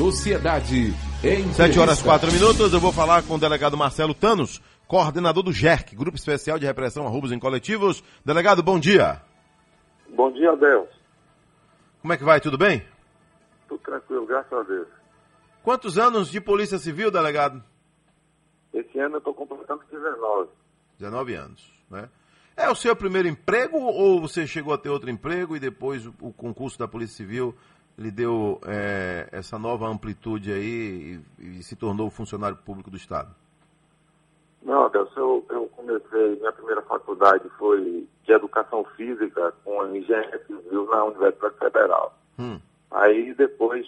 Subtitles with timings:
[0.00, 0.94] Sociedade.
[1.22, 5.52] Em 7 horas 4 minutos, eu vou falar com o delegado Marcelo Tanos, coordenador do
[5.52, 8.02] GERC, Grupo Especial de Repressão a Roubos em Coletivos.
[8.24, 9.20] Delegado, bom dia.
[10.08, 10.88] Bom dia, Deus.
[12.00, 12.40] Como é que vai?
[12.40, 12.82] Tudo bem?
[13.68, 14.88] Tudo tranquilo, graças a Deus.
[15.62, 17.62] Quantos anos de Polícia Civil, delegado?
[18.72, 20.48] Esse ano eu estou completando 19.
[20.98, 22.08] 19 anos, né?
[22.56, 26.14] É o seu primeiro emprego ou você chegou a ter outro emprego e depois o,
[26.20, 27.54] o concurso da Polícia Civil
[28.00, 33.34] lhe deu é, essa nova amplitude aí e, e, se tornou funcionário público do Estado?
[34.62, 40.86] Não, Deus, eu, eu comecei, minha primeira faculdade foi de Educação Física com Engenharia Civil
[40.86, 42.18] na Universidade Federal.
[42.38, 42.58] Hum.
[42.90, 43.86] Aí depois,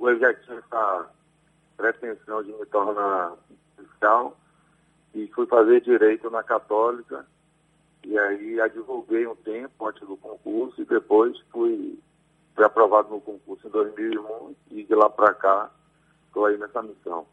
[0.00, 1.08] eu já tinha essa
[1.76, 3.32] pretensão de me tornar
[3.76, 4.36] fiscal
[5.14, 7.24] e fui fazer Direito na Católica
[8.04, 11.98] e aí advoguei um tempo antes do concurso e depois fui,
[12.54, 15.70] fui aprovado no concurso em 2001 e de lá para cá
[16.26, 17.26] estou aí nessa missão.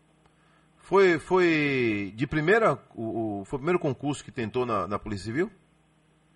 [0.78, 5.26] Foi, foi de primeira, o, o, foi o primeiro concurso que tentou na, na Polícia
[5.26, 5.52] Civil?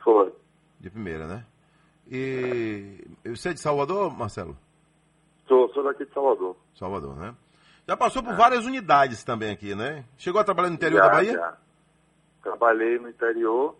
[0.03, 0.31] Foi.
[0.79, 1.45] De primeira, né?
[2.09, 3.29] E é.
[3.29, 4.57] você é de Salvador, Marcelo?
[5.47, 6.55] Sou, sou daqui de Salvador.
[6.75, 7.35] Salvador, né?
[7.87, 8.35] Já passou por é.
[8.35, 10.05] várias unidades também aqui, né?
[10.17, 11.33] Chegou a trabalhar no interior já, da Bahia?
[11.33, 11.57] Já.
[12.43, 13.75] Trabalhei no interior,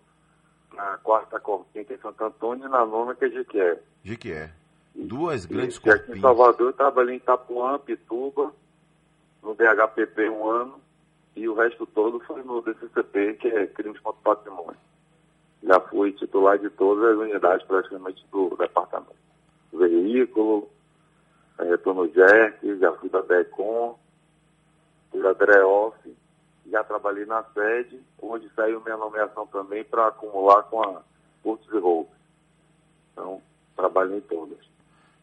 [0.74, 3.80] na quarta corpinha, que é Santo Antônio, e na nona, que é Jequié.
[4.04, 4.52] Jequié.
[4.96, 6.10] Duas grandes corpinhas.
[6.10, 8.54] Aqui em Salvador, eu trabalhei em Itapuã, Pituba,
[9.42, 10.80] no DHPP um ano,
[11.36, 14.78] e o resto todo foi no DCCP, que é Crimes contra o Patrimônio.
[15.64, 19.16] Já fui titular de todas as unidades praticamente do departamento.
[19.72, 20.70] Veículo,
[21.60, 23.98] estou é, no JERC, já fui da DECOM,
[25.10, 26.16] fui da DREOF,
[26.70, 31.02] já trabalhei na sede, onde saiu minha nomeação também para acumular com a
[31.42, 32.14] Portos e Roubos.
[33.12, 33.42] Então,
[33.76, 34.58] trabalhei em todas.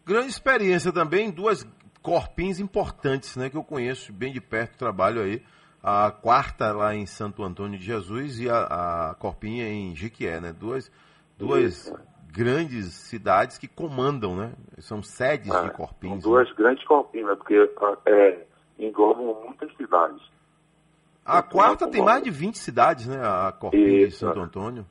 [0.04, 1.66] Grande experiência também, duas
[2.02, 5.42] corpins importantes, né, que eu conheço bem de perto, trabalho aí.
[5.82, 10.52] A quarta lá em Santo Antônio de Jesus e a, a corpinha em Jiquié, né?
[10.52, 10.92] Duas,
[11.38, 11.98] duas Isso.
[12.30, 14.52] grandes cidades que comandam, né?
[14.78, 16.22] São sedes é, de corpins.
[16.22, 16.54] São duas né?
[16.58, 17.34] grandes corpinhas, né?
[17.34, 17.70] porque
[18.06, 18.46] é,
[18.78, 20.20] englobam muitas cidades.
[21.24, 23.16] A quarta tem mais de 20 cidades, né?
[23.22, 24.84] A Corpinha de Santo Antônio.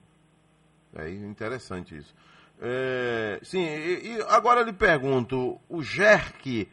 [0.95, 2.15] É interessante isso.
[2.61, 6.67] É, sim, e, e, agora eu lhe pergunto, o GERC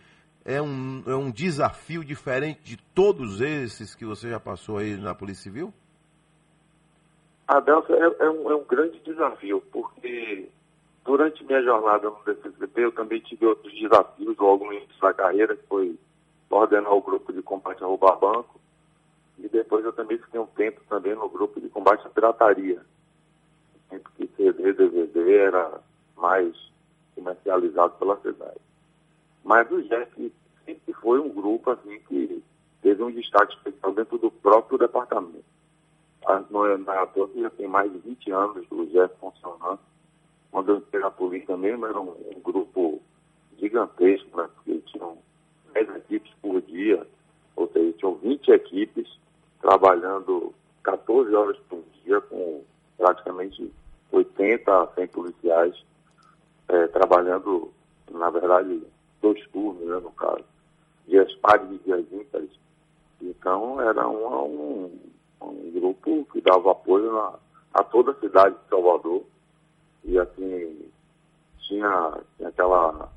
[0.44, 5.14] é um, é um desafio diferente de todos esses que você já passou aí na
[5.14, 5.72] Polícia Civil?
[7.46, 10.48] Adelson, é, é, um, é um grande desafio, porque
[11.04, 15.56] durante minha jornada no DCCP eu também tive outros desafios logo no início da carreira,
[15.56, 15.96] que foi
[16.48, 18.60] coordenar o grupo de combate a roubar banco,
[19.38, 22.82] e depois eu também fiquei um tempo também no grupo de combate à pirataria.
[23.90, 25.80] Tempo que CD, DVD era
[26.16, 26.54] mais
[27.14, 28.60] comercializado pela cidade.
[29.44, 30.32] Mas o GEF
[30.64, 32.42] sempre foi um grupo assim que
[32.82, 35.44] teve um destaque especial dentro do próprio departamento.
[36.26, 39.78] Na toa já tem mais de 20 anos do GEF funcionando.
[40.50, 43.00] Quando eu entrei na polícia mesmo, era um, um grupo
[43.58, 44.48] gigantesco, né?
[44.54, 45.18] Porque tinham
[45.72, 47.06] 10 equipes por dia,
[47.54, 49.18] ou seja, tinham 20 equipes
[49.60, 52.64] trabalhando 14 horas por dia, com
[52.96, 53.72] praticamente
[54.10, 55.74] 80 a 100 policiais,
[56.68, 57.72] é, trabalhando,
[58.10, 58.82] na verdade,
[59.20, 60.44] dois turnos, né, no caso,
[61.06, 62.50] dias pares e dias ímpares.
[63.20, 65.00] Então, era um, um,
[65.40, 67.34] um grupo que dava apoio na,
[67.74, 69.22] a toda a cidade de Salvador.
[70.04, 70.90] E, assim,
[71.60, 73.10] tinha, tinha aquela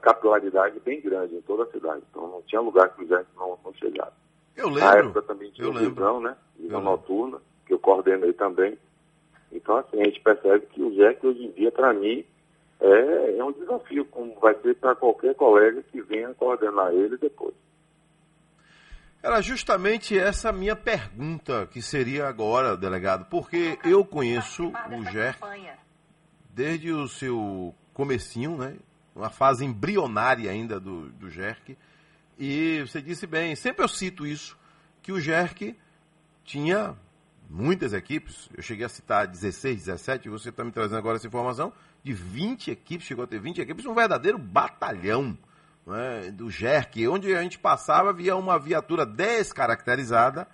[0.00, 2.02] capilaridade bem grande em toda a cidade.
[2.10, 4.16] Então, não tinha lugar que o gente não, não chegasse.
[4.56, 4.80] Eu lembro.
[4.80, 6.36] Na época também tinha visão, né?
[6.58, 8.78] Visão noturna, que eu coordenei também.
[9.52, 12.24] Então, assim, a gente percebe que o JEC hoje em dia, para mim,
[12.80, 17.54] é, é um desafio, como vai ser para qualquer colega que venha coordenar ele depois.
[19.22, 25.40] Era justamente essa minha pergunta que seria agora, delegado, porque eu conheço o GERC
[26.50, 28.76] desde o seu comecinho, né?
[29.14, 31.76] Uma fase embrionária ainda do, do GERC.
[32.38, 34.56] E você disse bem, sempre eu cito isso,
[35.02, 35.74] que o GERC
[36.44, 36.94] tinha
[37.48, 41.72] muitas equipes, eu cheguei a citar 16, 17, você está me trazendo agora essa informação,
[42.02, 45.36] de 20 equipes, chegou a ter 20 equipes, um verdadeiro batalhão
[45.86, 50.48] né, do GERC, onde a gente passava, via uma viatura descaracterizada,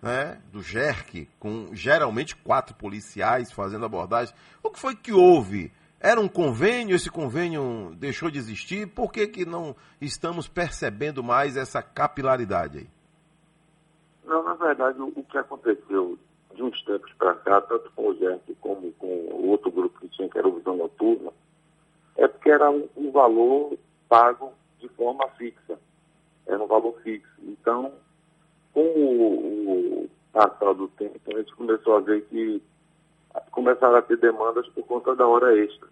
[0.00, 4.34] né, do GERC, com geralmente quatro policiais fazendo abordagem.
[4.62, 8.86] O que foi que houve era um convênio, esse convênio deixou de existir.
[8.86, 12.88] Por que, que não estamos percebendo mais essa capilaridade aí?
[14.24, 16.18] Não, na verdade, o que aconteceu
[16.56, 20.08] de uns tempos para cá, tanto com o GERC como com o outro grupo que
[20.08, 21.30] tinha, que era o Visão Noturna,
[22.16, 23.76] é porque era um, um valor
[24.08, 25.78] pago de forma fixa,
[26.46, 27.28] era um valor fixo.
[27.42, 27.92] Então,
[28.72, 32.62] com o, o passar do tempo, a gente começou a ver que
[33.50, 35.88] começaram a ter demandas por conta da hora extra,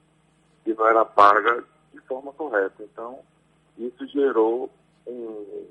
[0.64, 2.82] que não era paga de forma correta.
[2.82, 3.20] Então,
[3.78, 4.70] isso gerou
[5.06, 5.67] um,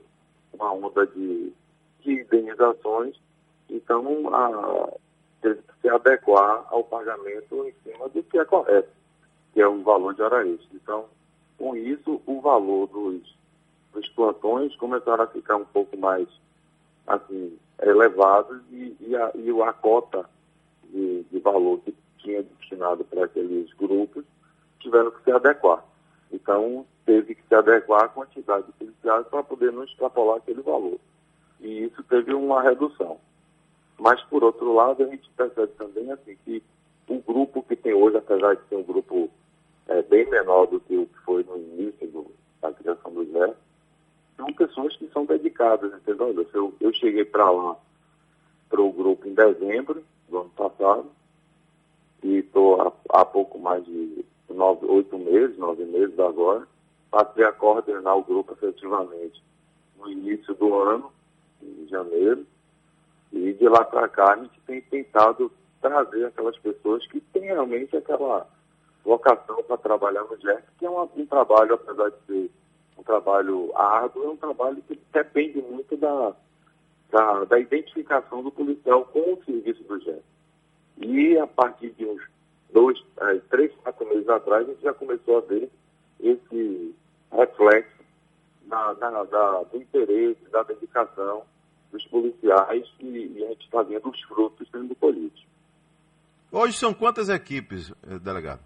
[0.54, 1.51] uma onda de,
[2.01, 3.16] de indenizações,
[3.74, 4.94] então a,
[5.42, 8.90] teve que se adequar ao pagamento em cima do que é correto,
[9.54, 10.70] que é o valor de hora extra.
[10.75, 11.06] Então,
[11.58, 13.36] com isso, o valor dos,
[13.94, 16.28] dos plantões começaram a ficar um pouco mais
[17.08, 20.30] assim, elevados e, e, a, e a cota
[20.86, 24.24] de, de valor que tinha destinado para aqueles grupos
[24.80, 25.84] tiveram que se adequar.
[26.31, 31.00] Então, teve que se adequar à quantidade de policiais para poder não extrapolar aquele valor.
[31.60, 33.20] E isso teve uma redução.
[34.03, 36.61] Mas, por outro lado, a gente percebe também assim, que
[37.07, 39.29] o grupo que tem hoje, apesar de ser um grupo
[39.88, 42.29] é, bem menor do que o que foi no início do,
[42.61, 43.61] da criação do exército,
[44.35, 46.35] são pessoas que são dedicadas, entendeu?
[46.53, 47.77] Eu, eu cheguei para lá,
[48.67, 51.09] para o grupo em dezembro do ano passado,
[52.23, 56.67] e estou há, há pouco mais de nove, oito meses, nove meses agora,
[57.09, 59.41] passei a coordenar o grupo efetivamente
[59.97, 61.09] no início do ano,
[61.61, 62.45] em janeiro,
[63.33, 65.51] e de lá para cá a gente tem tentado
[65.81, 68.47] trazer aquelas pessoas que têm realmente aquela
[69.03, 72.51] vocação para trabalhar no GERC, que é um, um trabalho, apesar de ser
[72.97, 76.33] um trabalho árduo, é um trabalho que depende muito da,
[77.09, 80.24] da, da identificação do policial com o serviço do GERC.
[80.97, 82.21] E a partir de uns
[82.71, 85.69] dois, é, três, quatro meses atrás, a gente já começou a ver
[86.19, 86.95] esse
[87.31, 88.03] reflexo
[88.68, 91.44] da, do interesse, da dedicação
[91.94, 95.45] dos policiais e, e a gente está vendo os frutos sendo colhidos.
[96.51, 98.60] Hoje são quantas equipes, eh, delegado?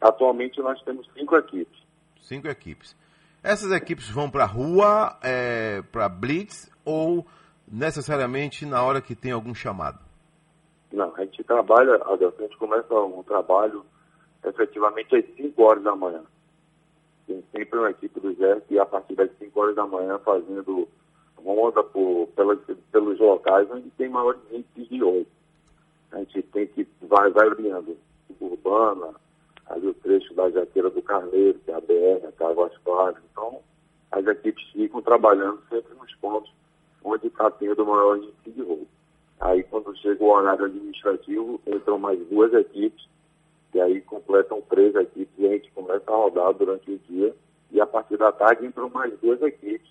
[0.00, 1.82] Atualmente nós temos cinco equipes.
[2.20, 2.94] Cinco equipes.
[3.42, 7.26] Essas equipes vão para a rua, é, para blitz ou
[7.66, 9.98] necessariamente na hora que tem algum chamado?
[10.92, 13.84] Não, a gente trabalha, a gente começa um trabalho
[14.44, 16.22] efetivamente às 5 horas da manhã.
[17.26, 20.88] Tem sempre uma equipe do Exército e a partir das 5 horas da manhã fazendo
[21.42, 22.58] ronda por, pelos,
[22.90, 25.26] pelos locais onde tem maiores índices de oi.
[26.12, 27.96] A gente tem que vai, abrindo
[28.40, 29.14] urbana,
[29.66, 33.22] ali o trecho da Jaqueira do Carneiro, que é a BR, a Caguas Claras.
[33.30, 33.60] Então,
[34.12, 36.52] as equipes ficam trabalhando sempre nos pontos
[37.04, 38.88] onde está tendo maior índice de roubo.
[39.40, 43.06] Aí, quando chega o horário administrativo, entram mais duas equipes,
[43.74, 47.34] e aí completam três equipes, e a gente começa a rodar durante o dia,
[47.70, 49.88] e a partir da tarde entram mais duas equipes,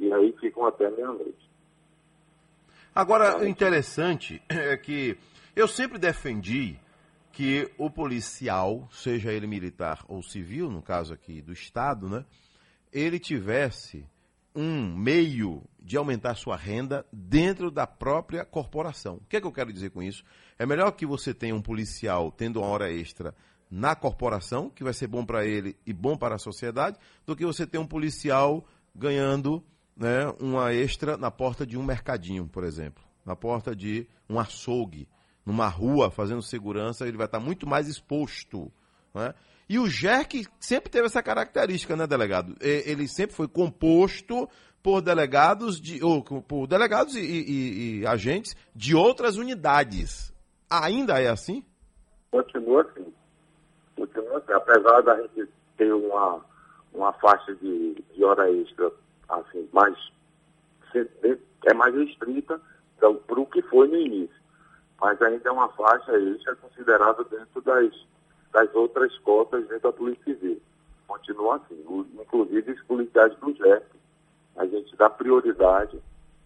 [0.00, 1.50] e aí ficam até meia-noite.
[2.94, 5.16] Agora, o interessante é que
[5.54, 6.78] eu sempre defendi
[7.32, 12.24] que o policial, seja ele militar ou civil, no caso aqui do Estado, né,
[12.92, 14.04] ele tivesse
[14.54, 19.16] um meio de aumentar sua renda dentro da própria corporação.
[19.16, 20.24] O que, é que eu quero dizer com isso?
[20.58, 23.34] É melhor que você tenha um policial tendo uma hora extra
[23.70, 27.46] na corporação, que vai ser bom para ele e bom para a sociedade, do que
[27.46, 29.64] você ter um policial ganhando
[29.96, 35.08] né, uma extra na porta de um mercadinho, por exemplo, na porta de um açougue,
[35.44, 38.70] numa rua fazendo segurança, ele vai estar muito mais exposto.
[39.14, 39.34] Né?
[39.68, 42.56] E o GERC sempre teve essa característica, né, delegado?
[42.60, 44.48] Ele sempre foi composto
[44.82, 50.32] por delegados de, ou por delegados e, e, e agentes de outras unidades.
[50.68, 51.64] Ainda é assim?
[52.30, 53.12] Continua assim.
[53.96, 54.52] Continua assim.
[54.52, 56.40] Apesar da gente ter uma,
[56.92, 58.90] uma faixa de, de hora extra
[59.80, 59.96] mais,
[61.64, 62.60] é mais restrita
[62.96, 64.40] então, para o que foi no início.
[65.00, 67.94] Mas ainda é uma faixa extra considerada dentro das
[68.52, 70.60] das outras cotas dentro da Polícia Civil.
[71.06, 71.84] Continua assim.
[72.20, 73.86] Inclusive os policiais do GEP,
[74.56, 75.98] a gente dá prioridade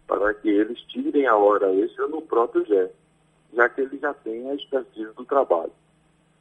[0.07, 2.95] para que eles tirem a hora extra no próprio GEP,
[3.55, 5.73] já que eles já têm a expertise do trabalho.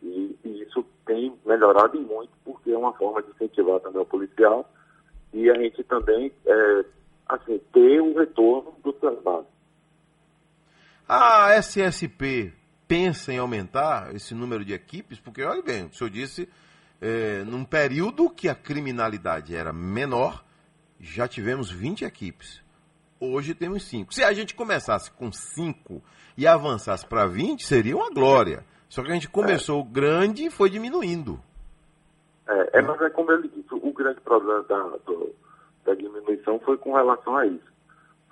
[0.02, 4.70] E, e isso tem melhorado muito, porque é uma forma de incentivar também o policial
[5.34, 6.86] e a gente também é,
[7.28, 9.48] assim, ter um retorno do trabalho.
[11.08, 12.54] A SSP
[12.88, 15.20] pensa em aumentar esse número de equipes?
[15.20, 16.48] Porque, olha bem, o senhor disse,
[17.02, 20.44] é, num período que a criminalidade era menor,
[21.00, 22.62] já tivemos 20 equipes.
[23.20, 24.14] Hoje temos 5.
[24.14, 26.02] Se a gente começasse com 5
[26.38, 28.66] e avançasse para 20, seria uma glória.
[28.88, 29.86] Só que a gente começou é.
[29.92, 31.42] grande e foi diminuindo.
[32.48, 35.34] É, é, mas é como ele disse, o grande problema da, do,
[35.86, 37.72] da diminuição foi com relação a isso.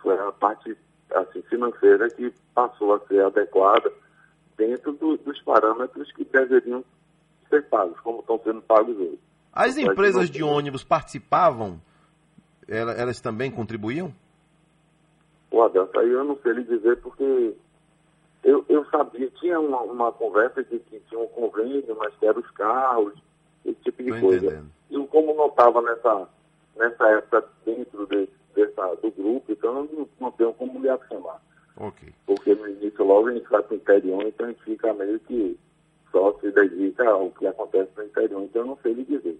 [0.01, 0.75] Foi a parte
[1.11, 3.91] assim, financeira que passou a ser adequada
[4.57, 6.83] dentro do, dos parâmetros que deveriam
[7.49, 9.19] ser pagos, como estão sendo pagos hoje.
[9.53, 11.81] As empresas de ônibus participavam?
[12.67, 14.13] Elas também contribuíam?
[15.49, 17.53] O Adelson, aí eu não sei lhe dizer porque
[18.43, 22.39] eu, eu sabia, tinha uma, uma conversa de que tinha um convênio, mas que eram
[22.39, 23.13] os carros,
[23.65, 24.45] esse tipo de Tô coisa.
[24.45, 24.71] Entendendo.
[24.89, 26.27] E como não estava nessa,
[26.75, 31.41] nessa época dentro de, dessa, do grupo, então eu não, não tenho como lhe afirmar.
[31.77, 32.13] Okay.
[32.25, 35.19] Porque no início logo a gente vai para o interior, então a gente fica meio
[35.21, 35.57] que
[36.11, 39.39] só se dedica ao que acontece no interior, então eu não sei lhe dizer.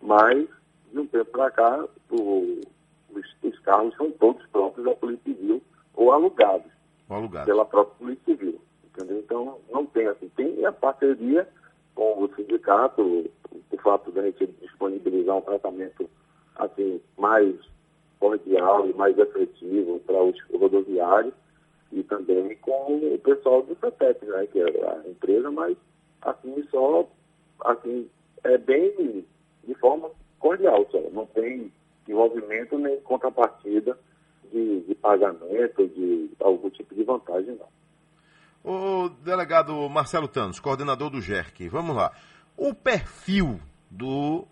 [0.00, 0.48] Mas,
[0.92, 2.60] de um tempo para cá, o,
[3.10, 5.62] os, os, carros são todos próprios da Polícia Civil
[5.94, 6.70] ou alugados,
[7.08, 7.46] ou alugados.
[7.46, 8.60] pela própria Polícia Civil.
[8.84, 9.18] Entendeu?
[9.20, 10.28] Então, não tem assim.
[10.36, 11.48] Tem a parceria
[11.94, 13.30] com o sindicato,
[13.82, 16.08] fato de a gente disponibilizar um tratamento
[16.56, 17.54] assim, mais
[18.18, 21.34] cordial e mais efetivo para os rodoviários
[21.90, 25.76] e também com o pessoal do CETEP, né, que é a empresa, mas
[26.22, 27.08] assim só
[27.64, 28.08] assim
[28.44, 29.24] é bem
[29.64, 31.70] de forma cordial só, não tem
[32.08, 33.98] envolvimento nem contrapartida
[34.50, 37.72] de, de pagamento, de algum tipo de vantagem não.
[38.64, 42.12] O delegado Marcelo Tanos, coordenador do GERC, vamos lá.
[42.56, 43.58] O perfil
[43.92, 44.46] do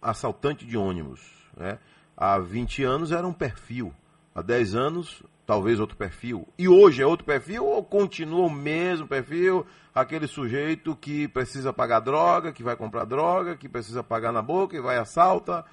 [0.00, 1.20] assaltante de ônibus,
[1.56, 1.78] né?
[2.16, 3.92] há 20 anos era um perfil,
[4.34, 6.46] há 10 anos talvez outro perfil.
[6.58, 9.64] E hoje é outro perfil ou continua o mesmo perfil?
[9.94, 14.76] Aquele sujeito que precisa pagar droga, que vai comprar droga, que precisa pagar na boca
[14.76, 15.64] e vai assalta.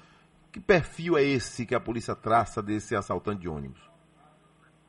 [0.50, 3.78] Que perfil é esse que a polícia traça desse assaltante de ônibus?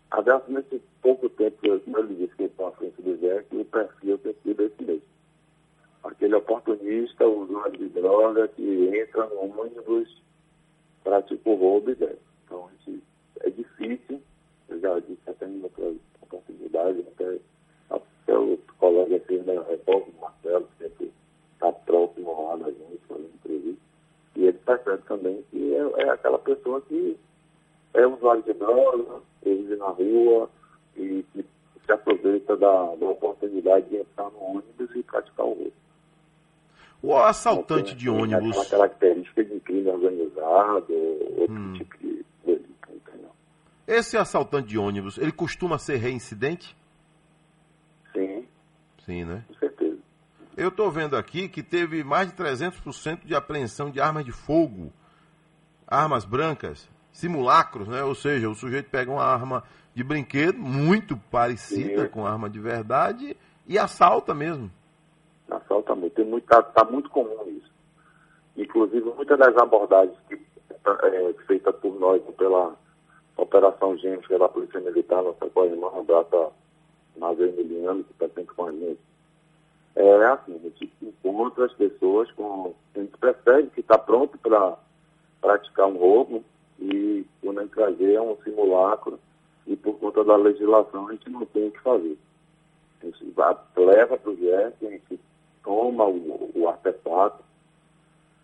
[0.10, 3.60] Adelso, nesse pouco tempo que eu, eu lhe disse que estou à frente do exército,
[3.60, 5.17] o perfil tem sido esse mesmo.
[6.08, 10.22] Aquele oportunista, usuário de droga, que entra no ônibus,
[11.04, 12.20] pratica o roubo e desce.
[12.46, 12.70] Então,
[13.42, 14.22] é difícil
[14.70, 17.40] eu já disse até em outra oportunidade, até,
[17.90, 21.12] até o colega aqui da Repórter, Marcelo, sempre
[21.54, 23.82] está próximo lá da gente, fazendo entrevista,
[24.36, 27.18] e ele percebe também que é, é, aquela pessoa que
[27.94, 30.50] é usuário de droga, vive na rua
[30.96, 31.46] e que
[31.86, 35.74] se aproveita da, da oportunidade de entrar no ônibus e praticar o roubo.
[37.02, 38.56] O assaltante de ônibus.
[38.56, 40.94] Uma característica de crime organizado,
[41.38, 41.74] outro hum.
[41.74, 42.18] tipo de
[43.88, 46.76] esse assaltante de ônibus, ele costuma ser reincidente?
[48.12, 48.46] Sim.
[49.06, 49.46] Sim, né?
[49.48, 49.98] Com certeza.
[50.58, 54.92] Eu estou vendo aqui que teve mais de 300% de apreensão de armas de fogo,
[55.88, 58.04] armas brancas, simulacros, né?
[58.04, 59.64] Ou seja, o sujeito pega uma arma
[59.96, 62.10] de brinquedo muito parecida Sim.
[62.10, 64.70] com arma de verdade e assalta mesmo.
[65.50, 66.22] Assalta muito.
[66.38, 67.72] Está tá muito comum isso.
[68.56, 72.76] Inclusive, muitas das abordagens que é, feitas por nós pela
[73.38, 76.50] Operação Gêmeos, que é Polícia Militar, nossa co-irmã, a Brata
[77.18, 79.00] Mazei Emiliano, que está sempre com a gente.
[79.96, 82.74] É assim, a gente encontra as pessoas com.
[82.96, 84.78] A gente percebe que está pronto para
[85.42, 86.44] praticar um roubo
[86.80, 89.20] e a gente trazer é um simulacro
[89.66, 92.18] e por conta da legislação a gente não tem o que fazer.
[93.02, 93.34] A gente
[93.76, 95.20] leva para o GES, a gente
[96.06, 97.44] o, o artefato,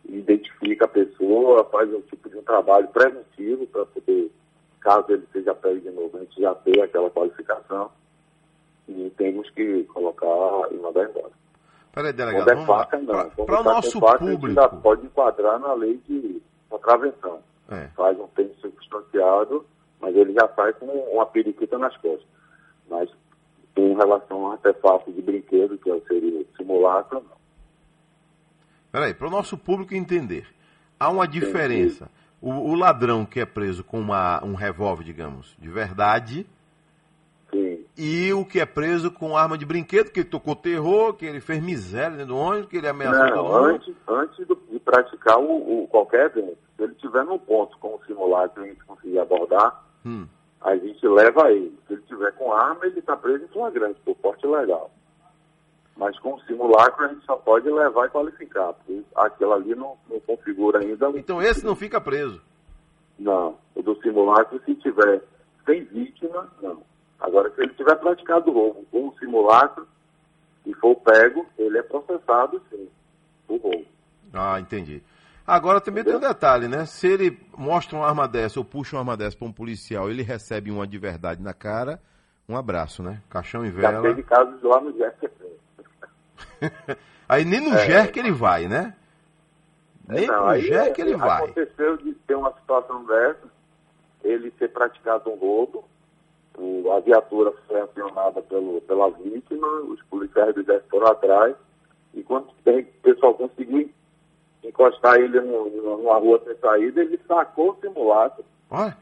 [0.05, 4.31] identifica a pessoa, faz um tipo de um trabalho preventivo para poder
[4.83, 7.89] caso ele seja pego de novo, a gente já tem aquela qualificação
[8.87, 10.27] e temos que colocar
[10.71, 11.31] e mandar embora.
[11.93, 13.45] Peraí, delegado, Quando é faca, não.
[13.45, 14.47] Para o nosso faca, público...
[14.47, 17.39] ainda pode enquadrar na lei de contravenção.
[17.69, 17.87] É.
[17.95, 19.65] Faz um tempo circunstanciado,
[20.01, 22.27] mas ele já sai com uma periquita nas costas.
[22.89, 23.09] Mas
[23.77, 27.42] em relação ao artefato de brinquedo, que é seria o simulacro, não.
[28.93, 30.45] Peraí, para o nosso público entender,
[30.99, 32.07] há uma diferença.
[32.39, 36.45] O, o ladrão que é preso com uma, um revólver, digamos, de verdade,
[37.51, 37.83] Sim.
[37.97, 41.41] e o que é preso com arma de brinquedo, que ele tocou terror, que ele
[41.41, 45.85] fez miséria dentro do ônibus, que ele ameaçou Não, todo antes, antes de praticar o,
[45.85, 49.17] o qualquer evento, se ele estiver num ponto com o simulacro e a gente conseguir
[49.17, 50.27] abordar, hum.
[50.61, 51.75] a gente leva ele.
[51.87, 54.91] Se ele estiver com arma, ele está preso em flagrante, por porte legal.
[55.95, 59.95] Mas com o simulacro a gente só pode levar e qualificar, porque aquilo ali não,
[60.09, 61.09] não configura ainda.
[61.15, 62.41] Então esse não fica preso?
[63.17, 63.57] Não.
[63.75, 65.21] O do simulacro, se tiver
[65.65, 66.81] sem vítima, não.
[67.19, 69.87] Agora, se ele tiver praticado roubo com o simulacro
[70.65, 72.89] e for pego, ele é processado, sim,
[73.47, 73.85] por roubo.
[74.33, 75.01] Ah, entendi.
[75.45, 76.19] Agora também Entendeu?
[76.19, 76.85] tem um detalhe, né?
[76.85, 80.23] Se ele mostra uma arma dessa ou puxa uma arma dessa para um policial, ele
[80.23, 81.99] recebe uma de verdade na cara,
[82.47, 83.21] um abraço, né?
[83.29, 83.93] Caixão e vela.
[83.93, 85.32] Já teve casos lá no Jéssica
[87.27, 88.95] aí nem no é, que ele vai, né?
[90.07, 91.43] Nem não, no que ele vai.
[91.43, 93.47] Aconteceu de ter uma situação dessa,
[94.23, 95.85] ele ter praticado um roubo,
[96.95, 101.55] a viatura foi acionada pelo, pela vítima, os policiais do foram atrás,
[102.13, 103.89] e quando o pessoal conseguiu
[104.63, 108.97] encostar ele no, numa rua sem saída, ele sacou o simulacro Olha,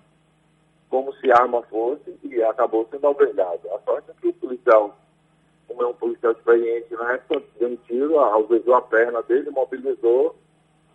[0.90, 3.62] como se a arma fosse e acabou sendo alvejado.
[3.74, 4.98] A sorte é que o policial,
[5.72, 10.36] como é um policial experiente na época, deu um tiro, alvejou a perna dele, mobilizou,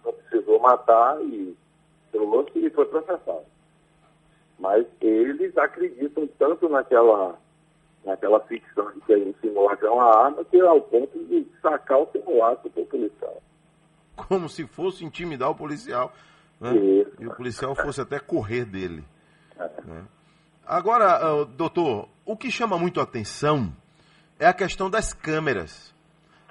[0.04, 1.56] não precisou matar e
[2.12, 3.47] trouxe e foi processado.
[4.59, 7.38] Mas eles acreditam tanto naquela,
[8.04, 11.99] naquela ficção de que o simulacro é uma arma, que é ao ponto de sacar
[11.99, 13.42] o simulacro para o policial.
[14.28, 16.12] como se fosse intimidar o policial.
[16.61, 16.73] né?
[17.18, 19.04] E o policial fosse até correr dele.
[19.85, 20.04] né?
[20.66, 23.73] Agora, ah, doutor, o que chama muito a atenção
[24.38, 25.95] é a questão das câmeras.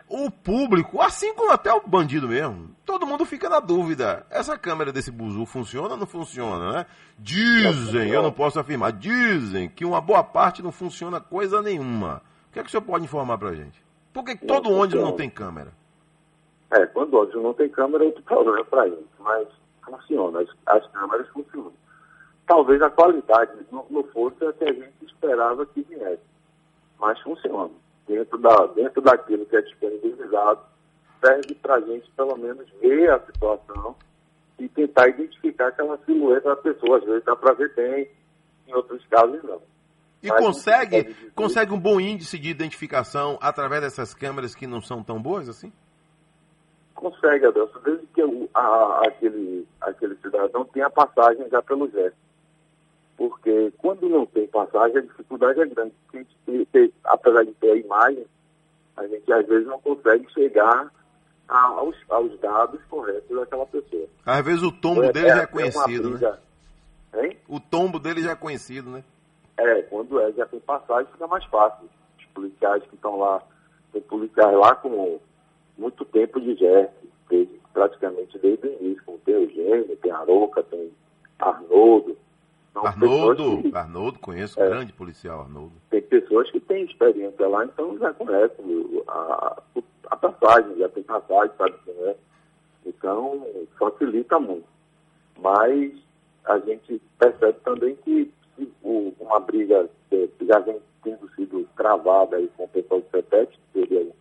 [0.07, 4.25] O público, assim como até o bandido mesmo, todo mundo fica na dúvida.
[4.29, 6.85] Essa câmera desse buzu funciona ou não funciona, né?
[7.17, 12.21] Dizem, eu não posso afirmar, dizem que uma boa parte não funciona coisa nenhuma.
[12.49, 13.83] O que é que o senhor pode informar pra gente?
[14.13, 15.73] Por que todo Não ônibus não tem câmera?
[16.71, 19.47] É, quando o ônibus não tem câmera é outro problema para eles, mas
[19.83, 21.73] funciona, as, as câmeras funcionam.
[22.45, 26.21] Talvez a qualidade não, não fosse a que a gente esperava que viesse,
[26.99, 27.71] mas funciona.
[28.07, 30.61] Dentro, da, dentro daquilo que é disponibilizado,
[31.23, 33.95] serve para a gente pelo menos ver a situação
[34.59, 36.97] e tentar identificar aquela silhueta da pessoa.
[36.99, 38.07] Às vezes dá para ver bem,
[38.67, 39.61] em outros casos não.
[40.23, 44.81] E Mas consegue, dizer- consegue um bom índice de identificação através dessas câmeras que não
[44.81, 45.71] são tão boas assim?
[46.93, 48.21] Consegue, Adelson, desde que
[48.53, 52.15] a- aquele, aquele cidadão tenha passagem já pelo gesto.
[53.17, 55.93] Porque quando não tem passagem, a dificuldade é grande.
[56.11, 58.25] Porque tem- apesar de ter a imagem,
[58.97, 60.91] a gente às vezes não consegue chegar
[61.47, 64.07] a- aos, aos dados corretos daquela pessoa.
[64.25, 66.37] Às vezes o tombo dele já é uma conhecido, né?
[67.17, 67.37] Hein?
[67.47, 69.03] O tombo dele já é conhecido, né?
[69.57, 71.87] É, quando é, já tem passagem, fica mais fácil.
[72.19, 73.41] Os policiais que estão lá,
[73.93, 75.19] tem policiais lá com
[75.77, 76.53] muito tempo de
[77.29, 80.91] desde, praticamente desde o início, como tem Eugênio, tem Aroca, tem
[81.39, 82.17] Arnoldo.
[82.81, 84.69] Pessoas Arnoldo, que- Arnoldo, conheço, É.
[84.69, 85.73] grande policial Arnoldo.
[85.89, 89.61] tem pessoas que têm experiência lá, então já conhecem a,
[90.11, 92.15] a passagem, já tem passagem, sabe quem é.
[92.85, 93.45] Então,
[93.79, 94.67] facilita muito.
[95.39, 95.91] Mas
[96.45, 102.37] a gente percebe também que se o- uma briga que já vem tendo sido travada
[102.37, 104.15] aí com o pessoal do CETEC, que seria o,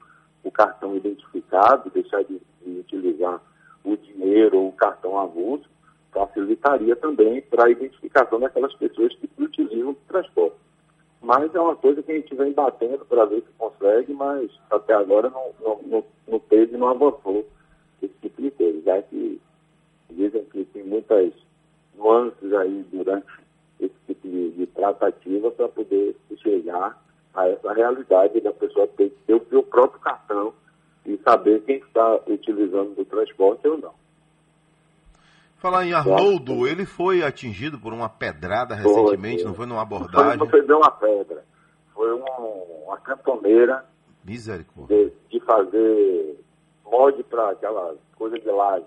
[0.45, 3.40] o cartão identificado, deixar de, de utilizar
[3.85, 5.69] o dinheiro ou o cartão avulso,
[6.14, 10.57] facilitaria também para a identificação daquelas pessoas que utilizam o transporte.
[11.20, 14.94] Mas é uma coisa que a gente vem batendo para ver se consegue, mas até
[14.94, 17.46] agora não, não, não, não teve, não avançou
[18.03, 19.40] esse tipo de coisa, já que
[20.11, 21.33] dizem que tem muitas
[21.96, 23.27] nuances aí durante
[23.81, 27.03] esse tipo de, de tratativa para poder chegar
[27.35, 30.53] a essa realidade da pessoa ter que ter o seu próprio cartão
[31.07, 34.04] e saber quem está utilizando do transporte ou não.
[35.59, 39.49] Falar em Arnoldo, ele foi atingido por uma pedrada recentemente, foi.
[39.49, 40.38] não foi numa Não foi, abordagem?
[40.38, 41.45] não foi bem uma pedra,
[41.95, 43.85] foi um- uma cantoneira
[44.23, 45.11] Misericórdia.
[45.31, 46.38] de, de fazer
[46.85, 48.85] molde para aquela coisa de laje.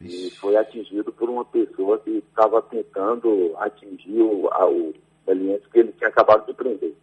[0.00, 0.38] E Ixi.
[0.38, 5.92] foi atingido por uma pessoa que estava tentando atingir o, a- o cliente que ele
[5.92, 6.94] tinha acabado de prender.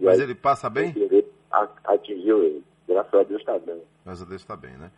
[0.00, 0.94] E Mas aí, ele passa bem?
[1.52, 2.64] a- atingiu ele.
[2.88, 3.82] Graças a Deus está bem.
[4.04, 4.90] Graças a Deus está bem, né?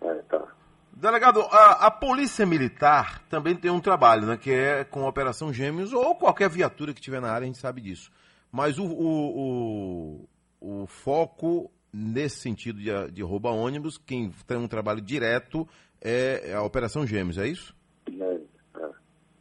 [0.00, 0.44] É, tá.
[0.92, 4.36] Delegado, a, a Polícia Militar também tem um trabalho, né?
[4.36, 7.58] Que é com a Operação Gêmeos ou qualquer viatura que tiver na área, a gente
[7.58, 8.10] sabe disso.
[8.50, 10.26] Mas o, o,
[10.60, 15.66] o, o foco nesse sentido de, de rouba ônibus, quem tem um trabalho direto
[16.00, 17.74] é a Operação Gêmeos, é isso?
[18.08, 18.40] É,
[18.80, 18.90] é.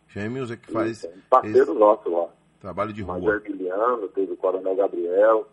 [0.10, 2.30] Gêmeos é que faz Isso, é um parceiro esse nosso lá.
[2.60, 3.42] trabalho de rua.
[3.46, 5.48] Emiliano, teve o Coronel Gabriel,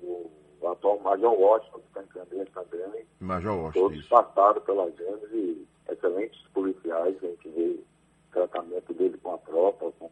[0.00, 0.30] o,
[0.62, 3.04] o atual Major Washington, que está em Candeias também.
[3.20, 4.08] Major Washington, Todos isso.
[4.08, 7.84] passaram pela Gênesis e excelentes policiais, a gente vê o
[8.32, 10.10] tratamento dele com a tropa, com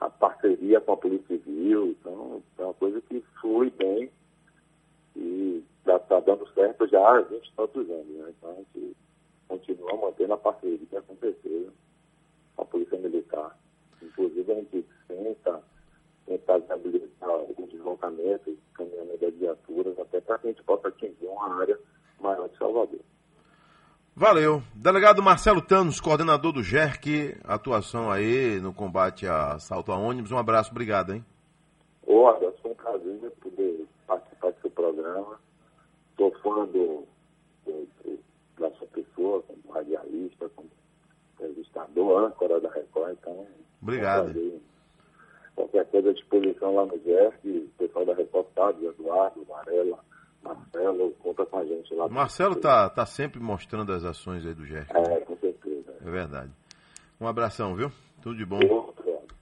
[0.00, 4.10] a parceria com a Polícia Civil, então é uma coisa que flui bem
[5.16, 8.32] e está dando certo já há 20 e tantos anos, né?
[8.36, 8.96] Então a gente
[9.48, 11.16] continua mantendo a parceria com
[12.58, 13.58] a Polícia Militar.
[14.02, 14.86] Inclusive a gente
[16.28, 20.88] tenta tentar viabilizar o deslocamento, o caminhamento das viaturas, até para que a gente possa
[20.88, 21.78] atingir uma área
[22.20, 23.00] maior de Salvador.
[24.14, 24.62] Valeu.
[24.74, 30.32] Delegado Marcelo Tanos, coordenador do GERC, atuação aí no combate a assalto a ônibus.
[30.32, 31.24] Um abraço, obrigado, hein?
[32.04, 35.38] Ô, Adelson, foi um prazer poder participar do seu programa.
[36.16, 37.04] Sou fã do,
[37.64, 38.18] do- do-
[38.58, 40.68] da sua pessoa, como radialista, como
[41.34, 43.46] entrevistador, âncora da Record, então...
[43.80, 44.30] Obrigado.
[44.30, 44.60] é um.
[45.58, 49.98] Qualquer coisa à disposição lá no GERC, o pessoal da reportagem, Eduardo, Varela,
[50.40, 52.08] Marcelo conta com a gente lá.
[52.08, 54.96] Marcelo tá, tá sempre mostrando as ações aí do GERC.
[54.96, 55.96] É, com certeza.
[56.00, 56.52] É verdade.
[57.20, 57.90] Um abração, viu?
[58.22, 58.60] Tudo de bom.
[58.62, 58.94] Eu